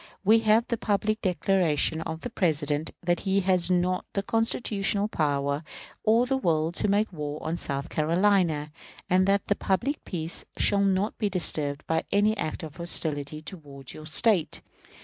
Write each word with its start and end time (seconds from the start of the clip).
We 0.23 0.39
have 0.39 0.67
the 0.67 0.77
public 0.79 1.21
declaration 1.21 2.01
of 2.01 2.21
the 2.21 2.31
President 2.31 2.89
that 3.03 3.19
he 3.19 3.41
has 3.41 3.69
not 3.69 4.03
the 4.13 4.23
constitutional 4.23 5.07
power 5.07 5.63
or 6.03 6.25
the 6.25 6.37
will 6.39 6.71
to 6.71 6.87
make 6.87 7.13
war 7.13 7.37
on 7.43 7.55
South 7.55 7.87
Carolina, 7.89 8.71
and 9.11 9.27
that 9.27 9.45
the 9.45 9.55
public 9.55 10.03
peace 10.03 10.43
shall 10.57 10.81
not 10.81 11.19
be 11.19 11.29
disturbed 11.29 11.85
by 11.85 12.05
any 12.11 12.35
act 12.35 12.63
of 12.63 12.77
hostility 12.77 13.43
toward 13.43 13.93
your 13.93 14.07
State. 14.07 14.61